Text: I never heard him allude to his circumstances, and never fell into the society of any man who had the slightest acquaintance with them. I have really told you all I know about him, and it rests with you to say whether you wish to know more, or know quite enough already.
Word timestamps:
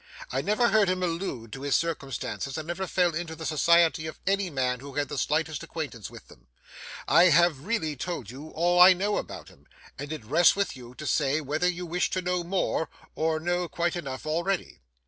I 0.31 0.41
never 0.41 0.69
heard 0.69 0.89
him 0.89 1.03
allude 1.03 1.53
to 1.53 1.61
his 1.61 1.75
circumstances, 1.75 2.57
and 2.57 2.67
never 2.67 2.87
fell 2.87 3.13
into 3.13 3.35
the 3.35 3.45
society 3.45 4.07
of 4.07 4.17
any 4.25 4.49
man 4.49 4.79
who 4.79 4.93
had 4.95 5.09
the 5.09 5.17
slightest 5.19 5.61
acquaintance 5.61 6.09
with 6.09 6.27
them. 6.27 6.47
I 7.07 7.25
have 7.25 7.67
really 7.67 7.95
told 7.95 8.31
you 8.31 8.49
all 8.49 8.79
I 8.81 8.93
know 8.93 9.17
about 9.17 9.49
him, 9.49 9.67
and 9.99 10.11
it 10.11 10.25
rests 10.25 10.55
with 10.55 10.75
you 10.75 10.95
to 10.95 11.05
say 11.05 11.39
whether 11.39 11.67
you 11.69 11.85
wish 11.85 12.09
to 12.09 12.21
know 12.23 12.43
more, 12.43 12.89
or 13.13 13.39
know 13.39 13.67
quite 13.69 13.95
enough 13.95 14.25
already. 14.25 14.81